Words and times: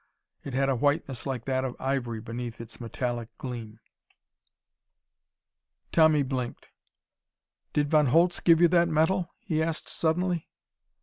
It 0.43 0.55
had 0.55 0.67
a 0.67 0.75
whiteness 0.75 1.27
like 1.27 1.45
that 1.45 1.63
of 1.63 1.75
ivory 1.79 2.19
beneath 2.21 2.59
its 2.59 2.81
metallic 2.81 3.29
gleam. 3.37 3.79
Tommy 5.91 6.23
blinked. 6.23 6.69
"Did 7.71 7.91
Von 7.91 8.07
Holtz 8.07 8.39
give 8.39 8.59
you 8.59 8.67
that 8.69 8.87
metal?" 8.89 9.29
he 9.41 9.61
asked 9.61 9.87
suddenly. 9.89 10.49